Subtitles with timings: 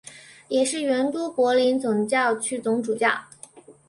[0.47, 3.21] 也是原都柏林总教区总主教。